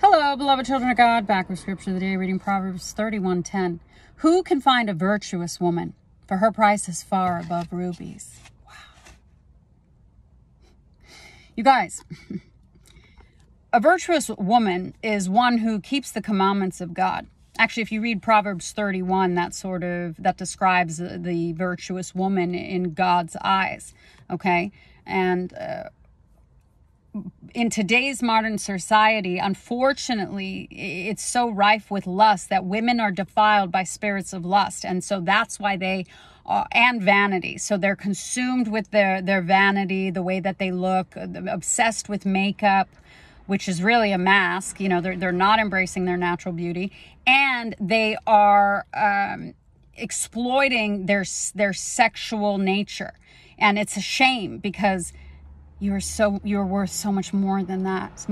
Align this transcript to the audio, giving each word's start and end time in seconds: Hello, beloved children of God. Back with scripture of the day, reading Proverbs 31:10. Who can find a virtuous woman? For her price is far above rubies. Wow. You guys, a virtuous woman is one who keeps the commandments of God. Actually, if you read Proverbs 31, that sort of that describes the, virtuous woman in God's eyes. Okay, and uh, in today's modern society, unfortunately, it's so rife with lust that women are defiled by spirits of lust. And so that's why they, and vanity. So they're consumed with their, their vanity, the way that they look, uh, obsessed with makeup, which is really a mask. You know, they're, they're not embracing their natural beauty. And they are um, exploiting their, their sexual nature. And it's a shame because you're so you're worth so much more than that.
Hello, 0.00 0.36
beloved 0.36 0.66
children 0.66 0.90
of 0.90 0.96
God. 0.96 1.26
Back 1.26 1.48
with 1.48 1.58
scripture 1.58 1.90
of 1.90 1.94
the 1.94 2.00
day, 2.00 2.16
reading 2.16 2.38
Proverbs 2.38 2.92
31:10. 2.92 3.80
Who 4.16 4.42
can 4.42 4.60
find 4.60 4.90
a 4.90 4.94
virtuous 4.94 5.60
woman? 5.60 5.94
For 6.26 6.38
her 6.38 6.50
price 6.50 6.88
is 6.88 7.02
far 7.02 7.38
above 7.38 7.72
rubies. 7.72 8.40
Wow. 8.66 8.72
You 11.56 11.64
guys, 11.64 12.04
a 13.72 13.80
virtuous 13.80 14.28
woman 14.28 14.94
is 15.02 15.28
one 15.28 15.58
who 15.58 15.80
keeps 15.80 16.10
the 16.10 16.22
commandments 16.22 16.80
of 16.80 16.94
God. 16.94 17.26
Actually, 17.56 17.82
if 17.82 17.92
you 17.92 18.00
read 18.00 18.20
Proverbs 18.20 18.72
31, 18.72 19.34
that 19.34 19.54
sort 19.54 19.84
of 19.84 20.16
that 20.18 20.36
describes 20.36 20.96
the, 20.98 21.52
virtuous 21.52 22.14
woman 22.14 22.54
in 22.54 22.94
God's 22.94 23.36
eyes. 23.42 23.94
Okay, 24.30 24.72
and 25.06 25.54
uh, 25.54 25.84
in 27.54 27.70
today's 27.70 28.22
modern 28.22 28.58
society, 28.58 29.38
unfortunately, 29.38 30.68
it's 30.70 31.24
so 31.24 31.48
rife 31.48 31.90
with 31.90 32.06
lust 32.06 32.48
that 32.48 32.64
women 32.64 32.98
are 32.98 33.12
defiled 33.12 33.70
by 33.70 33.84
spirits 33.84 34.32
of 34.32 34.44
lust. 34.44 34.84
And 34.84 35.04
so 35.04 35.20
that's 35.20 35.60
why 35.60 35.76
they, 35.76 36.06
and 36.72 37.00
vanity. 37.00 37.58
So 37.58 37.76
they're 37.76 37.96
consumed 37.96 38.68
with 38.68 38.90
their, 38.90 39.22
their 39.22 39.40
vanity, 39.40 40.10
the 40.10 40.22
way 40.22 40.40
that 40.40 40.58
they 40.58 40.72
look, 40.72 41.16
uh, 41.16 41.26
obsessed 41.48 42.08
with 42.08 42.26
makeup, 42.26 42.88
which 43.46 43.68
is 43.68 43.82
really 43.82 44.12
a 44.12 44.18
mask. 44.18 44.80
You 44.80 44.88
know, 44.88 45.00
they're, 45.00 45.16
they're 45.16 45.32
not 45.32 45.58
embracing 45.58 46.04
their 46.04 46.16
natural 46.16 46.52
beauty. 46.52 46.92
And 47.26 47.74
they 47.80 48.16
are 48.26 48.86
um, 48.94 49.54
exploiting 49.96 51.06
their, 51.06 51.24
their 51.54 51.72
sexual 51.72 52.58
nature. 52.58 53.14
And 53.58 53.78
it's 53.78 53.96
a 53.96 54.00
shame 54.00 54.58
because 54.58 55.12
you're 55.80 56.00
so 56.00 56.40
you're 56.44 56.64
worth 56.64 56.90
so 56.90 57.12
much 57.12 57.32
more 57.32 57.62
than 57.62 57.84
that. 57.84 58.26